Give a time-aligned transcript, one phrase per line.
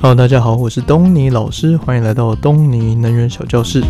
[0.00, 3.82] Hello，大家好，我是东尼老师，欢迎来到东尼能源小教室。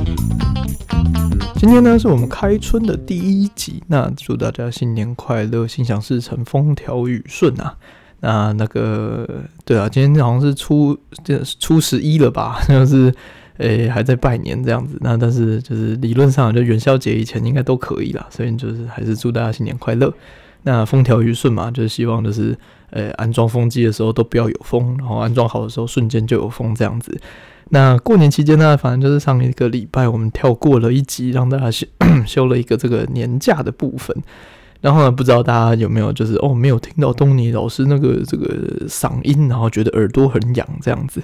[1.54, 7.76] 今天呢是我们开春的第一集，那祝大家新年快乐，心想事成，风调雨顺啊！
[8.20, 9.28] 那那个
[9.64, 12.60] 对啊，今天好像是初这初十一了吧？
[12.68, 13.14] 就是。
[13.58, 20.10] 诶、还在拜年这样子，那但是就是理论上就元宵节以前应该都可以啦，所以就是还是祝大家新年快乐。
[20.62, 22.56] 那风调雨顺嘛，就是希望就是
[22.90, 27.18] 呃、安装风机的时候都不要有风，然后安装好的时候瞬间就有风这样子。
[27.70, 31.86] 那过年期间呢，反正就是上一个礼拜我们跳过了一集，让大家休
[32.26, 34.16] 休了一个这个年假的部分。
[34.80, 41.22] 然后呢，不知道大家有没有就是哦没有听到东尼老师那个这个嗓音，然后觉得耳朵很痒这样子，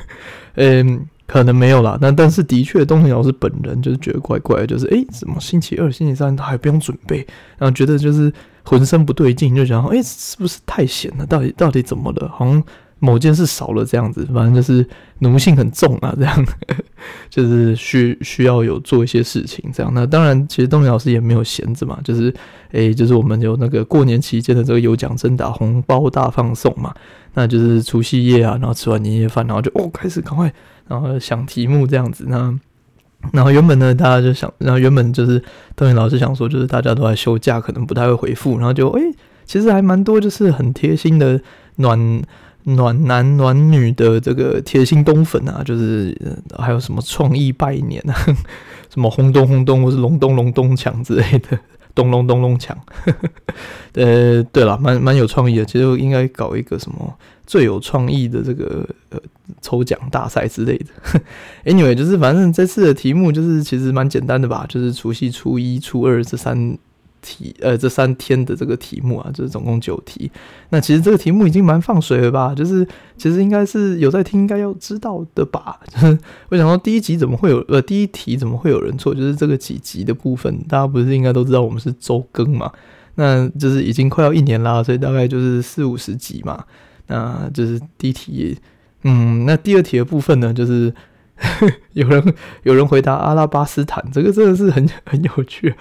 [0.56, 1.06] 嗯。
[1.28, 7.18] 可能没有啦，但但是的确，东尼老师本人就是觉得怪怪的，就是诶、欸，怎么星期二、星期三他还不用准备，
[7.58, 8.32] 然后觉得就是
[8.68, 11.24] 浑身不对劲，就想诶、欸，是不是太闲了？
[11.26, 12.28] 到底到底怎么了？
[12.28, 12.62] 好像
[12.98, 14.86] 某件事少了这样子，反正就是
[15.20, 16.46] 奴性很重啊， 这样
[17.30, 19.90] 就是需需要有做一些事情这样。
[19.94, 22.34] 那当然，其实东尼老师也没有闲着嘛，就是
[22.72, 26.92] 诶、就是我们有那个过年期间的这个有奖征答红包大放送嘛，
[27.34, 30.52] 那就是除夕夜啊，然后吃完年夜饭，然后就哦开始赶快。
[30.88, 32.58] 然后想题目这样子，那
[33.32, 35.42] 然后原本呢，大家就想，然后原本就是
[35.74, 39.02] 东尼老师想说，就是大家都在休假，可能不太会回复，然后就诶、
[39.44, 41.40] 其实还蛮多，就是很贴心的
[41.76, 42.22] 暖
[42.64, 46.16] 暖男暖女的这个贴心冬粉啊，就是
[46.58, 48.14] 还有什么创意拜年啊，
[48.92, 51.58] 什么轰咚轰咚或是隆咚隆咚锵之类的，
[51.94, 52.72] 咚隆咚隆锵，
[53.94, 57.14] 呃，对了，蛮蛮有创意的，其实应该搞一个什么。
[57.46, 59.18] 最有创意的这个呃
[59.60, 61.20] 抽奖大赛之类的，
[61.64, 66.78] Anyway，就是反正这次的题目就是其实蛮简单的吧，就是除夕、初一、初二这三
[67.20, 70.30] 题，呃，这三天的这个题目啊，就是总共九题。
[70.70, 72.54] 那其实这个题目已经蛮放水了吧？
[72.54, 72.86] 就是
[73.16, 75.80] 其实应该是有在听，应该要知道的吧？
[75.88, 76.18] 就是
[76.50, 79.12] 我想说第一集怎么会有呃第一题怎么会有人错？
[79.14, 82.70] 就是这个几集的部分，大家不是应该都知道我们是周更嘛？
[83.16, 86.64] 那就是已经快要一年啦，所以大概就是四五十集嘛。
[87.08, 88.56] 那就是第一题，
[89.02, 90.92] 嗯，那第二题的部分呢，就是
[91.94, 95.74] 有人有人回答阿拉巴斯坦，这个真的是很 很有趣。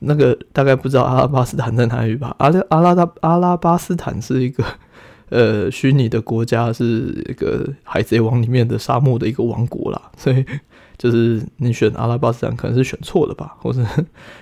[0.00, 2.34] 那个大概不知道阿拉巴斯坦在哪里吧？
[2.38, 4.64] 阿拉阿拉达阿拉巴斯坦是一个
[5.30, 10.44] 呃虚拟的国家，是一个海贼王里面的沙漠的一个王国啦，所以。
[10.96, 13.84] 就是你选阿拉巴斯坦可能是选错了吧，或者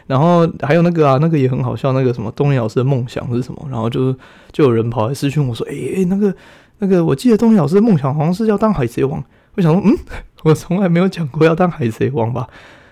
[0.06, 3.66] 然后还有那个啊，那个也很好笑，那个什么东尼老师的梦想是什么？
[3.70, 4.12] 然后就
[4.52, 6.32] 就有人跑来私讯我说，哎、欸、哎，那个
[6.82, 9.22] 那个，我记得东尼老师的梦想好像是要当海贼王。
[9.54, 9.96] 我想说，嗯，
[10.42, 12.48] 我从来没有讲过要当海贼王吧？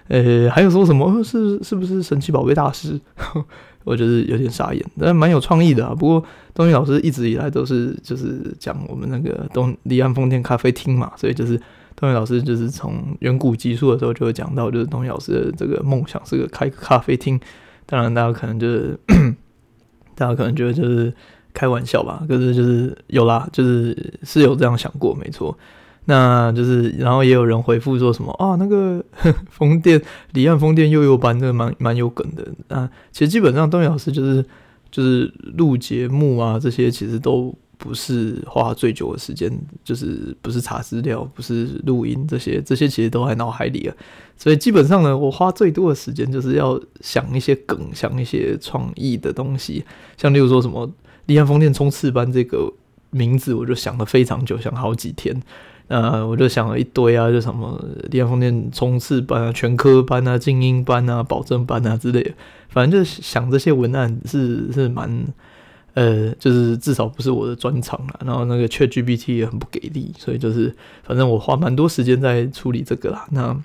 [0.07, 3.01] 呃、还有说什么是是不是神奇宝贝大师？
[3.83, 5.93] 我觉得有点傻眼，但蛮有创意的啊。
[5.93, 6.25] 不过
[6.55, 11.61] 东尼老师一直以来都是就是讲我们那个东离岸风电咖啡厅嘛，所以就是。
[11.97, 17.39] 东尼老师就是从远古集数的时候就会讲到，就是东尼老师的这个梦想是个开咖啡厅。
[17.85, 18.99] 当然，大家可能就是
[20.17, 21.13] 大家可能觉得就是
[21.53, 25.57] 开玩笑吧，可是就是有啦，就是是有这样想过，没错。
[26.07, 29.05] 那就是，然后也有人回复说什么啊，那个
[29.51, 30.01] 风电
[30.33, 32.91] 离岸风电幼幼班，这个蛮蛮有梗的啊。
[33.13, 34.45] 其实基本上东尼老师就是
[34.91, 37.55] 就是录节目啊，这些其实都。
[37.83, 39.51] 不是花最久的时间，
[39.83, 43.97] 就是不是查资料，不是录音，这些这些其实都在脑海里了。
[44.37, 49.83] 所以基本上呢，我花最多的时间就是要想一些梗，想一些创意的东西。
[50.19, 50.93] 像例如说什么
[51.27, 52.73] “立案风电冲刺班”这个
[53.11, 55.43] 名字，我就想了非常久，想好几天。
[55.89, 62.33] 呃，我就想了一堆啊，就什么“立案风电冲刺班”啊、全科班啊、精英班啊、保证班啊之类的。
[62.69, 65.27] 反正就是想这些文案是是蛮。
[65.95, 73.27] 呃，就是至少不是我的专长啦，然后那个 ChatGPT 也很不给力，所以就是反正我花蛮多时间在处理这个啦。
[73.33, 73.61] 那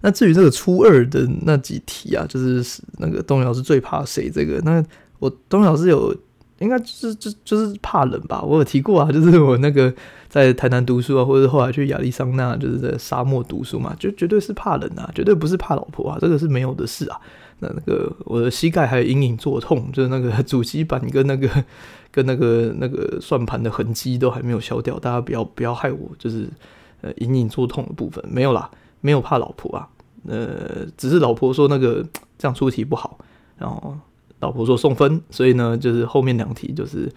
[0.00, 4.28] 那至于这个初二的那几题啊，就是那个东尼老师最怕谁？
[4.28, 4.84] 这个那
[5.20, 6.12] 我东尼老师有
[6.60, 8.40] 应该就是就就是怕冷吧？
[8.42, 9.92] 我有提过啊，就是我那个
[10.28, 17.18] 在台南读书啊，或者后来去亚利桑那，就是在沙漠读书嘛，就绝对是怕冷啊，绝对不是怕老婆啊，这个是没有的事啊。
[17.62, 21.48] 那那个我的膝盖还有隐隐作痛，就是那个主机板跟那个
[22.10, 26.48] 跟那个那个算盘的痕迹都还没有消掉，大家不要不要害我，就是
[27.02, 28.70] 呃隐隐作痛的部分没有啦，
[29.00, 29.88] 没有怕老婆啊，
[30.26, 32.02] 呃只是老婆说那个
[32.38, 33.18] 这样出题不好，
[33.58, 33.94] 然后
[34.40, 37.10] 老婆说送分，所以呢就是后面两题就是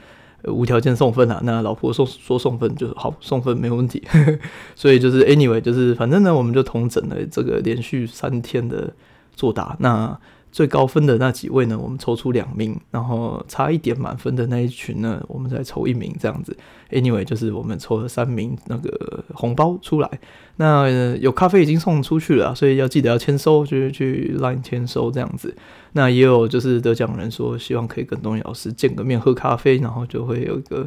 [0.46, 4.04] 无条件送分啊，那老婆说说送分就好送分没问题，
[4.76, 8.94] 所以就是 anyway 就是反正呢我们就同整了这个连续三天的。
[9.36, 10.16] 作答，那
[10.54, 16.56] 最高分的那几位呢，我们抽出两名，然后差一点满分的那一群呢，我们再抽一名，这样子。
[16.92, 20.20] Anyway，就是我们抽了三名那个红包出来。
[20.58, 20.88] 那、
[21.20, 25.56] 有咖啡已经送出去了，所以要记得要签收，就是去 Line 签收这样子。
[25.94, 30.86] 那也有就是得奖人说，希望可以跟东尼老师见个面喝咖啡，然后就会有一个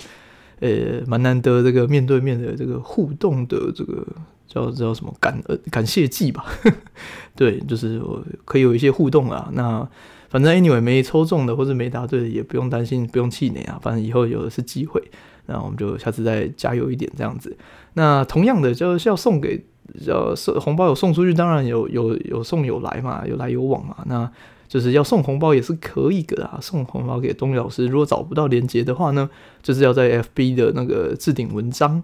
[0.60, 4.06] 呃蛮难得这个面对面的这个互动的这个。
[4.46, 6.46] 叫叫什么感呃感谢祭吧，
[7.34, 9.50] 对，就是我可以有一些互动啊。
[9.52, 9.86] 那
[10.28, 13.78] 反正 anyway 没抽中的或者没答对的也不用担心，不用气馁啊。
[13.82, 15.02] 反正以后有的是机会，
[15.46, 17.56] 那我们就下次再加油一点这样子。
[17.94, 19.64] 那同样的就是要送给
[20.04, 23.96] 要送红包有送出去，当然有有有送有来嘛，有来有往嘛。
[24.06, 24.30] 那
[24.68, 26.58] 就是要送红包也是可以的啊。
[26.60, 29.30] 送红包给东尼老师，如果找不到链接的话呢，
[29.62, 32.02] 就是要在 FB 的那个置顶文章。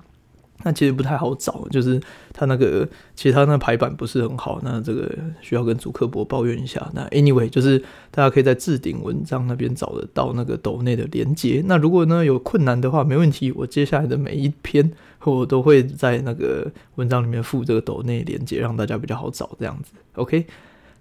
[0.64, 2.00] 那其实不太好找，就是
[2.32, 5.11] 他那个，其实他那排版不是很好，那这个
[5.41, 6.91] 需要跟主客博抱怨一下。
[6.94, 7.79] 那 anyway，就是
[8.11, 11.62] 大家可以在置顶文章那边找得到那个抖内的连接。
[11.67, 14.91] 那如果呢有困难的话，没问题，我接下来的每一篇
[15.25, 19.93] 我都会在那个文章里面附这个抖内连接，让大家比较好找这样子。
[20.15, 20.47] OK。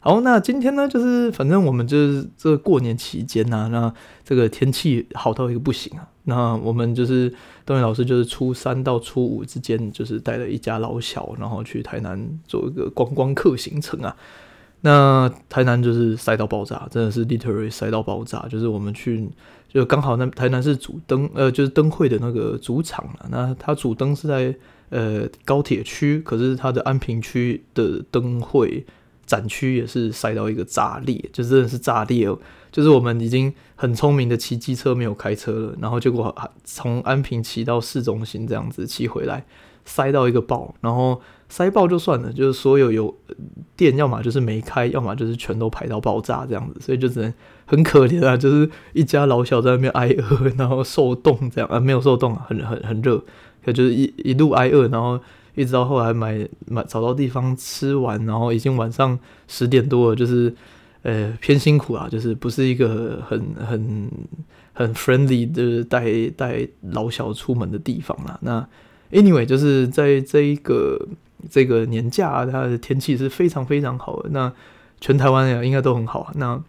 [0.04, 3.94] 好，那今天呢，就是反正我们就是这过年期间呐、啊，那
[4.24, 6.08] 这个天气好到一个不行啊。
[6.24, 7.32] 那我们就是
[7.68, 14.16] 东尼老师，就是初三到初五之间，就是带了一家老小，然后去台南做一个观光客行程啊。
[14.82, 18.48] 那台南就是塞到爆炸，真的是 literally 塞到爆炸。
[18.50, 19.30] 就是我们去，
[19.70, 23.28] 就刚好那台南是主灯，呃，就是灯会的那个主场啊。
[23.30, 24.56] 那它主灯是在
[24.90, 28.84] 呃高铁区，可是它的安平区的灯会。
[29.32, 32.38] 展区也是塞到一个炸裂，就真的是炸裂哦！
[32.70, 36.36] 就是我们已经很聪明的骑机车没有开车了，然后结果
[36.66, 39.46] 从安平骑到市中心这样子骑回来，
[39.86, 43.16] 塞到一个爆，然后塞爆就算了，就是所有有
[43.78, 47.34] 店要么就是没开，要么就是全都排到爆炸这样子，所以就只能
[47.66, 53.24] 很可怜啊，就是一家老小在那边挨饿，然后受冻这样啊，没有受冻啊，很很很热，
[53.64, 55.18] 可就是一一路挨饿，然后。
[55.56, 60.54] 一直到后来买买找到地方吃完，然后已经晚上十点多了，就是
[61.04, 64.10] 呃偏辛苦啊，就是不是一个很很
[64.74, 68.40] 很 friendly 的带带老小出门的地方啦。
[68.42, 68.66] 那
[69.12, 71.06] anyway 就是在这一个
[71.50, 74.30] 这个年假，它的天气是非常非常好的。
[74.30, 74.52] 那
[75.02, 76.32] 全台湾呀应该都很好啊。
[76.36, 76.64] 那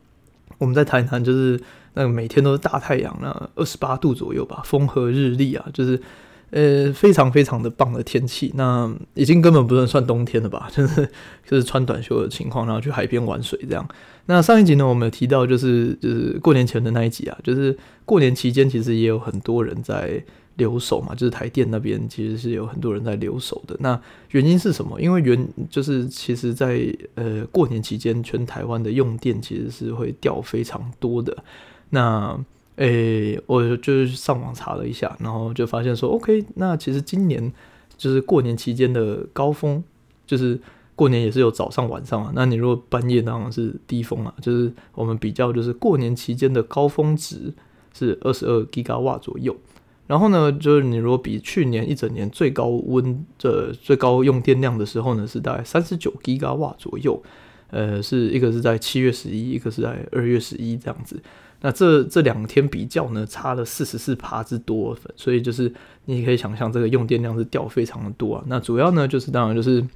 [0.58, 1.60] 我们在台南就是
[1.94, 6.00] 那个每天都是大太阳，那二十八度左右吧，风和日丽啊，就是。
[6.52, 10.68] 呃，非常非常的棒的天气，那已经根本不能算冬天了吧？
[10.72, 11.08] 就是
[11.46, 13.88] 就是穿短袖的情况，然后去海边玩水这样。
[14.26, 20.22] 那上一集呢，我们有提到就是就是过年前的那一集啊，就是过年期间其实也有很多人在
[20.56, 23.74] 留守嘛，就是台电那边其实是有很多人在留守的。
[23.80, 23.98] 那
[24.32, 25.00] 原因是什么？
[25.00, 31.34] 因为原就是其实在呃过年期间，全台湾的用电其实是会掉非常多的。
[31.88, 32.38] 那
[32.76, 37.52] 诶、我就是上网查了一下，然后就发现说，OK，那其实今年
[37.96, 39.82] 就是过年期间的高峰，
[40.26, 40.58] 就是
[40.96, 42.32] 过年也是有早上晚上啊。
[42.34, 47.52] 那你如果半夜当然是低峰啊，就是我们比较就是过年期间的高峰值
[47.92, 49.54] 是二十二吉瓦左右。
[50.06, 57.22] 然后呢，就是你如果比去年一整年最高温的最高用电量的时候呢，是大概三十九吉瓦左右。
[57.70, 61.22] 呃，是一个是在七月十一，一个是在二月十一这样子。
[61.64, 65.72] 那这这两天比较呢，差了四十四趴之多，所以就是
[66.06, 68.44] 你可以想象这个用电量是掉非常的多啊。
[68.48, 69.86] 那主要呢，就是当然就是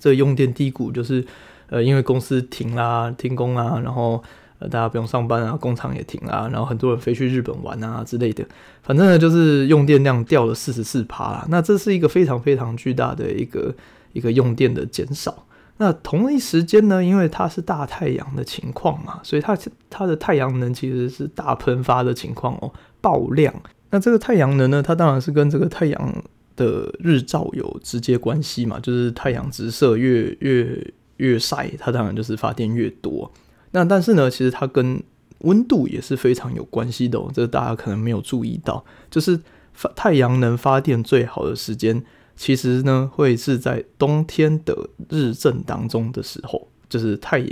[0.00, 1.24] 这用电低谷，就是
[1.68, 4.22] 呃因为公司停啦、停工啊，然后
[4.58, 8.44] 呃大家不用上班啊，工厂也停啦，然后很多人飞去日本玩啊之类的，
[8.82, 11.46] 反正呢就是用电量掉了四十四趴啦。
[11.48, 13.72] 那这是一个非常非常巨大的一个
[14.12, 15.44] 一个用电的减少。
[15.80, 19.56] 那同一时间呢，因为它是大太阳的情况嘛，所以它
[19.88, 23.54] 它的太阳能其实是大喷发的情况哦，爆量。
[23.90, 26.22] 那这个太阳能呢，它当然是跟这个太阳
[26.56, 33.32] 的日照有直接关系嘛，就是太阳直射越越越晒，它当然就是发电越多。
[33.70, 35.00] 那但是呢，其实它跟
[35.42, 39.38] 温度也是非常有关系的哦，这个大家可能没有注意到，就是
[39.72, 42.04] 发太阳能发电最好的时间。
[42.38, 47.50] 其实呢，会是在冬天的日正当中的时候，就是太阳，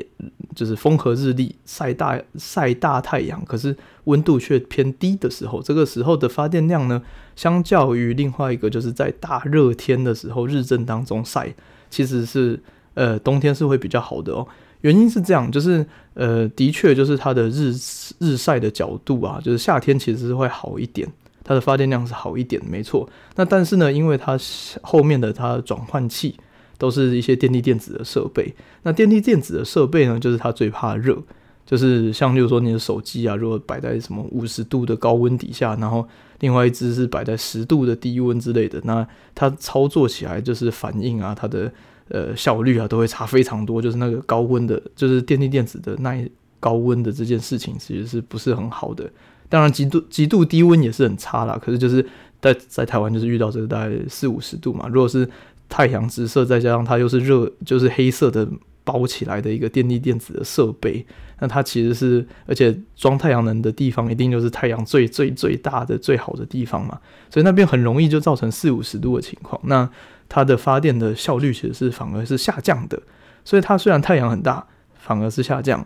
[0.54, 7.02] 就是风和日丽，晒大晒大太阳，可是温度却偏低的时候，这个时候的发电量呢，
[7.34, 11.52] 相较于另外一个就是在大热天的时候日正当中晒，
[11.90, 12.58] 其实是
[12.94, 14.46] 呃冬天是会比较好的哦。
[14.82, 17.74] 原因是这样，就是呃的确就是它的日
[18.20, 21.08] 日晒的角度啊，就是夏天其实是会好一点。
[21.46, 23.08] 它的发电量是好一点，没错。
[23.36, 24.36] 那但是呢，因为它
[24.82, 26.34] 后面的它转换器
[26.76, 28.52] 都是一些电力电子的设备。
[28.82, 31.22] 那电力电子的设备呢，就是它最怕热。
[31.64, 36.06] 就是像，例如说你的手机啊，如果摆在什么五十度的高温底下，然后
[36.38, 41.72] 另外一只是摆在十度的低温之类的，那它操作起来就是反应啊，它的
[42.08, 43.82] 呃效率啊都会差非常多。
[43.82, 46.28] 就是那个高温的，就是电力电子的耐
[46.60, 49.10] 高温的这件事情，其实是不是很好的？
[49.48, 51.58] 当然，极度极度低温也是很差啦。
[51.62, 52.06] 可是就是
[52.40, 55.28] 在在台湾就是遇到这个大概四五十度嘛，如果是
[55.68, 58.48] 太阳直射，再加上它又是热，就是黑色的。
[58.86, 61.04] 包起来的一个电力电子的设备，
[61.40, 66.96] 那它其实是，而且装太阳能的地方一定就是太阳最最最大的最好的地方嘛，
[67.28, 69.60] 所以那边很容易就造成四五十度的情况。
[69.64, 69.90] 那
[70.28, 73.02] 它的发电的效率其实是反而是下降的，
[73.44, 75.84] 所以它虽然太阳很大，反而是下降。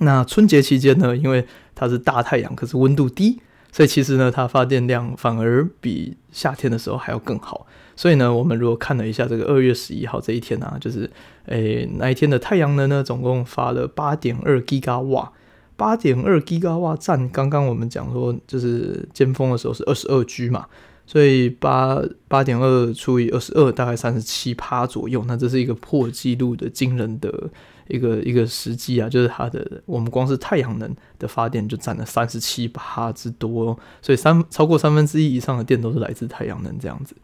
[0.00, 3.40] 那春节期间呢，因为它是大太阳，可是温度低，
[3.72, 7.66] 所以其实呢，它发电量反而比夏天的时候还要更好。
[7.96, 11.10] 所以呢，我们如果看了一下这个二月十一号这一天啊，就是
[11.46, 15.32] 诶、那一天的太阳能呢，总共发了八点二吉瓦，
[15.76, 20.66] 八点二吉瓦占刚刚我们讲说就是尖峰的时候是二十二 G 嘛，
[21.06, 27.50] 所以八八点二除以二十二大概三十七趴左右，那这是一个破纪录的惊人的
[27.88, 37.16] 一个一个时机啊，就是它的我们光是太阳能的发电就占了三十七趴之多，所以三超过三分之一以上的电都是来自太阳能这样子。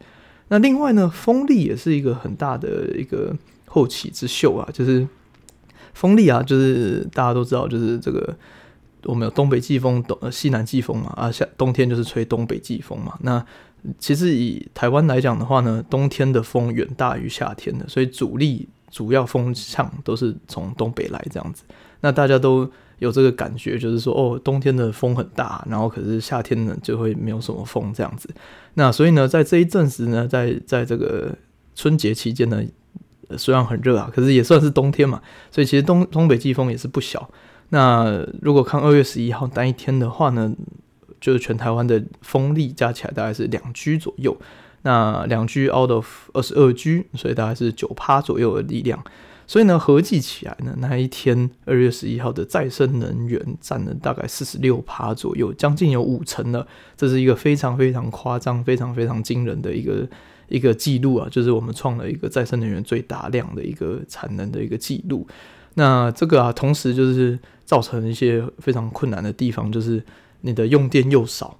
[0.47, 5.07] 那另外呢，风力也是一个很大的一个后起之秀啊，就是
[5.93, 8.37] 风力啊，就是大家都知道，就是这个
[9.05, 13.17] 我们有东北季风、东呃西南季风嘛，啊夏冬天就是吹东北季风嘛。
[13.21, 13.43] 那
[13.97, 21.63] 其实以台湾来讲的话呢，冬天的风远大于夏天的，所以主力主要风向都是从东北来这样子。
[22.01, 22.69] 那大家都。
[22.99, 28.29] 有这个感觉，就是说，哦，冬天的风很大，然后可是夏天呢就会没有什么风这样子。
[28.75, 31.35] 那所以呢，在这一阵子呢，在在这个
[31.75, 32.63] 春节期间呢，
[33.37, 37.29] 虽然很热啊，可是也算是冬天嘛，所以其实东东北季风也是不小。
[37.67, 40.55] 那如果看二月十一号单一天的话呢，
[41.19, 44.37] 就是全台湾的风力加起来大概是两 G 左右，
[44.85, 49.03] 那两 G out of 二十二 G，所以大概是九趴左右的力量。
[49.47, 56.67] 所以呢，合计起来呢，那一天二月十一号的再生能源占了大概四十六趴左右，将近有五成了。
[56.95, 60.07] 这是一个非常非常夸张、非常非常惊人的一个
[60.49, 61.27] 一个记录啊！
[61.31, 65.27] 就是我们创了一个再生能源最大量的一个产能的一个记录。
[65.73, 70.03] 那这个啊，同时就是造成一些非常困难的地方，就是
[70.41, 71.57] 你的用电又少。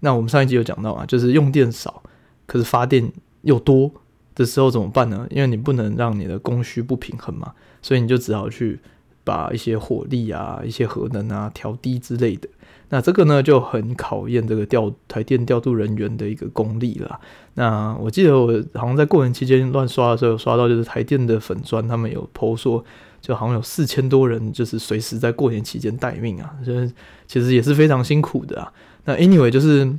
[0.00, 2.02] 那我们上一集有讲到啊，就是用电少，
[2.48, 3.12] 可是发电
[3.42, 3.92] 又多。
[4.34, 5.26] 的时候怎么办呢？
[5.30, 7.52] 因为你不能让你的供需不平衡嘛，
[7.82, 8.78] 所以你就只好去
[9.24, 12.48] 把一些火力啊、一些核能啊调低之类的。
[12.90, 17.18] 那这个呢就很考验这个调台电调度人员的一个功力了。
[17.54, 22.84] 那我记得我好像在过年期间乱刷的时候，刷到就是台电的粉专，他们有 po 说，
[23.20, 26.92] 就好像有四千多人就是随时在过年期间待命啊，就是
[27.26, 28.72] 其实也是非常辛苦的啊。
[29.04, 29.98] 那 anyway 就是。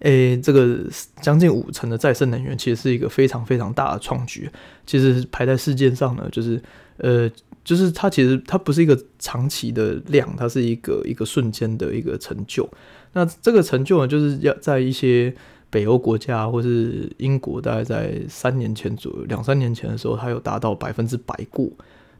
[0.00, 0.80] 诶、这个
[1.22, 4.50] 将近五成的再生能源其实是一个非常非常大的创举。
[4.84, 6.60] 其实排在世界上呢，就是
[6.98, 7.30] 呃，
[7.64, 12.68] 就是它其实它不是一个长期的量，它是一个一个瞬间的一个成就。
[13.14, 15.34] 那这个成就呢，就是要在一些
[15.70, 21.70] 北欧国家或是英国，大概在三年前左右，两三年前的时候，它有达到百分之百过。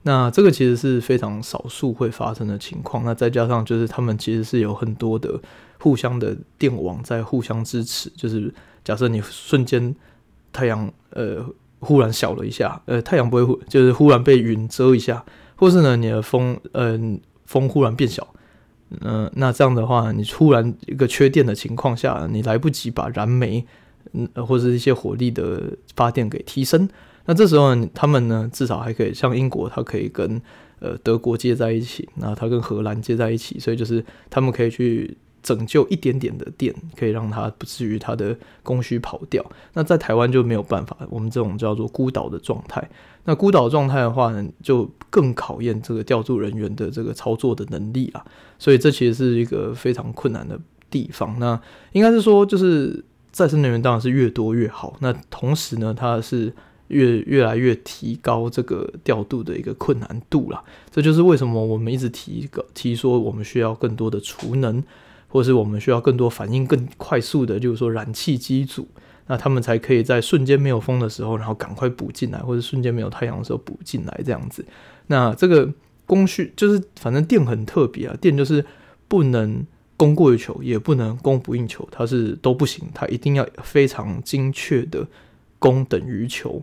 [0.03, 3.05] 那这个其实是非常少数会发生的情况。
[3.05, 5.39] 那再加上就是他们其实是有很多的。
[5.85, 8.51] 互相的电网在互相支持，就是
[8.83, 9.95] 假设你瞬间
[10.51, 11.45] 太阳呃
[11.81, 15.23] 忽然小了一下，呃太阳不会就是忽然被云遮一下，
[15.57, 16.99] 或是呢你的风呃
[17.45, 18.27] 风忽然变小，
[19.03, 23.67] 嗯、那这样的话，你突然一个缺电的情况下，你来不及把燃煤
[24.13, 26.89] 嗯或者一些火力的发电给提升，
[27.27, 30.41] 那这时候他们呢至少还可以像英国，它可以跟
[30.81, 35.15] 呃德国接在一起，那它跟荷兰接在一起，所以就是他们可以去。
[35.45, 39.45] 拯救一点点的电，可以让它不至于它的供需跑掉。
[39.75, 42.83] 那在台湾就没有办法，我们这种叫做孤岛的状态。
[43.27, 48.25] 那孤岛状态的话呢，就更考验这个调度人员的这个操作的能力啊。
[48.59, 50.59] 所以这其实是一个非常困难的
[50.91, 51.39] 地方。
[51.39, 51.61] 那
[51.93, 54.97] 应该是说，就是再生能源当然是越多越好。
[55.01, 56.51] 那同时呢，它是
[56.89, 60.65] 越越来越提高这个调度的一个困难度啦。
[60.91, 64.83] 这就是为什么我们一直提一个提说，我们需要更多的储能。
[65.35, 68.87] 或是我们需要更多反应更快速的，就是说燃气机组，
[69.27, 74.65] 那他们才可以在瞬间没有风的时候，然后赶快补进来，或者瞬间没有太阳的时候补进来这样子。
[75.09, 75.69] 那这个
[76.07, 78.65] 工序就是，反正电很特别啊，电就是
[79.09, 85.05] 不能供过于求，也不能供不应求，它是都不行，它一定要非常精确的
[85.59, 86.63] 供等于求。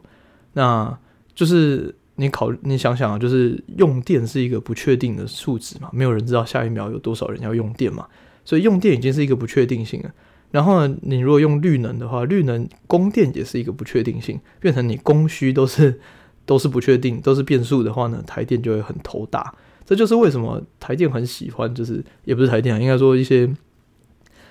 [0.54, 0.98] 那
[1.36, 1.94] 就是。
[2.16, 8.06] 你考你想想啊，就是用电是一个不确定的数值嘛，没有人知道下一秒有多少人要用电嘛，
[8.44, 10.12] 所以用电已经是一个不确定性了。
[10.52, 15.98] 然后呢，你如果用绿能的话，绿能供电也是一个不确定性，变成你供需都是
[16.46, 19.56] 都是不确定，都是变数的话呢，台电就会很头大。
[19.86, 23.50] 这就是为什么台电很喜欢，就是也不是台电啊，应该说一些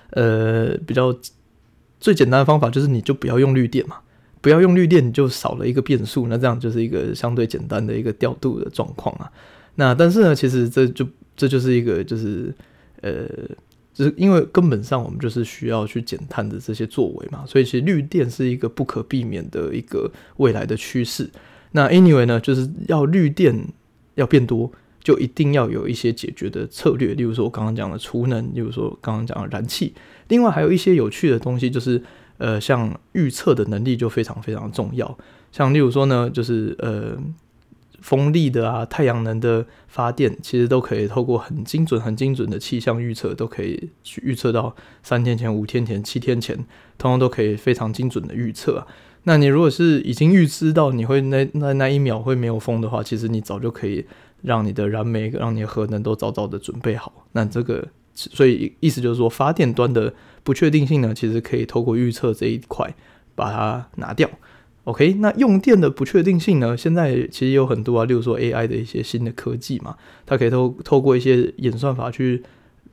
[0.09, 1.15] 呃比较
[1.99, 3.97] 最简单的方法，就是你就不要用绿电嘛，
[4.41, 9.31] 不要用绿电，你就少了一个变数，那这样就是一个相对简单的一个调度的状况啊。
[9.75, 11.05] 那但是呢，其实这就
[11.35, 12.51] 这就是一个就是
[13.01, 13.29] 呃。
[13.93, 21.29] 就是因为根本上我们就是需要去减碳的这些作为嘛，所以其实绿电是一个不可避免的一个未来的趋势。
[21.71, 23.53] 那 anyway 呢，就是要绿电
[24.15, 24.71] 要变多，
[25.03, 29.93] 就一定要有一些解决的策略，例如说我刚刚讲的储能，例如说刚刚讲的燃气。
[30.29, 32.01] 另外还有一些有趣的东西，就是
[32.37, 35.17] 呃，像预测的能力就非常非常重要。
[35.51, 37.17] 像例如说呢，就是呃。
[38.01, 46.55] 风力的啊，太阳能的发电，其实都可以透过很精准、很精准的气象预测，都可以去预测到三天前、五天前、七天前，
[46.97, 48.87] 通通都可以非常精准的预测啊。
[49.23, 54.03] 那你如果是已经预知到你会那那那一秒会没有风的话，其实你早就可以
[54.41, 57.27] 让你的燃煤、让你的核能都早早的准备好。
[57.33, 60.11] 那这个，所以意思就是说，发电端的
[60.43, 62.91] 不确定性呢，其实可以透过预测这一块
[63.35, 64.27] 把它拿掉。
[64.85, 66.75] OK，那用电的不确定性呢？
[66.75, 69.95] 现在其实有很多啊，例如说 AI 的一些新的科技嘛，
[70.25, 72.41] 它可以透透过一些演算法去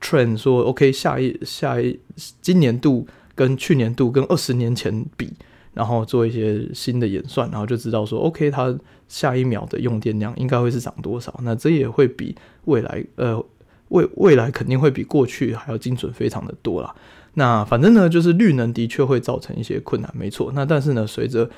[0.00, 1.99] train 说，OK，下一下一
[2.42, 5.33] 今年度跟去年度跟二十年前比，
[5.73, 8.78] 然后做一些新的演算，然后就知道说，OK，它
[9.09, 11.40] 下一秒的用电量应该会是涨多少。
[11.42, 13.42] 那这也会比未来呃
[13.88, 16.95] 未未来肯定会比过去还要精准非常的多啦。
[17.35, 20.52] 那反正呢，就是绿能的确会造成一些困难，没错。
[20.54, 21.49] 那但是呢，随着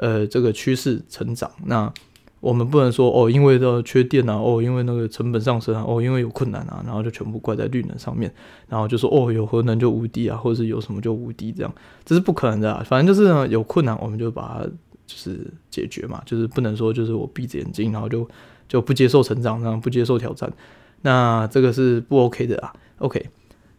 [0.00, 1.92] 呃，这个趋势成长，那
[2.40, 8.32] 我们不能说哦，因为这缺电啊，哦，因为那个成本上升啊，哦，因为有困难啊，然后就全部怪在绿能上面，
[8.66, 12.82] 然后就说哦，有核能就无敌啊，或者是有什么就无敌这样，这是不可能的啊。
[12.86, 14.64] 反正就是呢，有困难我们就把它
[15.06, 15.38] 就是
[15.70, 18.26] 解决嘛，就是不能说就是我闭着眼睛，然后就
[18.66, 20.50] 就不接受成长，然后不接受挑战，
[21.02, 22.72] 那这个是不 OK 的啊。
[23.00, 23.22] OK。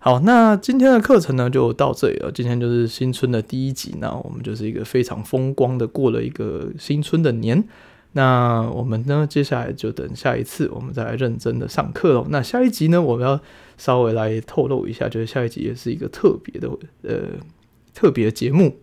[0.03, 2.31] 好，那今天的课程呢就到这里了。
[2.31, 7.63] 今天就是新春的第一集，那我们就是一个非常风光的过了一个新春的年。
[8.13, 12.25] 那我们呢，接下来就等下一次我们再来认真的上课喽。
[12.31, 13.39] 那下一集呢，我们要
[13.77, 16.67] 稍微来透露一下，就是下一集也是一个特别的
[17.03, 17.37] 呃
[17.93, 18.77] 特别节目。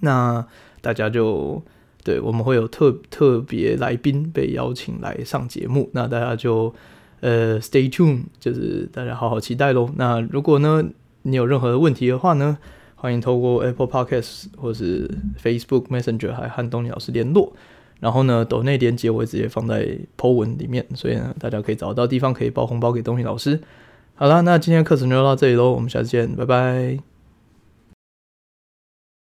[0.00, 0.46] 那
[0.82, 1.62] 大家就
[2.04, 6.74] 对，我们会有特特别来宾被邀请来上节目，那大家就。
[7.20, 9.90] 呃，stay tuned，就是大家好好期待喽。
[9.96, 10.82] 那如果呢，
[11.22, 12.58] 你有任何问题的话呢，
[12.94, 15.10] 欢迎透过 Apple Podcast 或是
[15.42, 17.52] Facebook Messenger 还和东尼老师联络。
[18.00, 23.60] 然后呢，抖内连接我会直接放在 po 文里面，所以呢，大家可以找到地方可以包红包给东尼老师。
[24.14, 27.09] 好啦，那今天的课程就到这里喽，我们下次见，拜拜。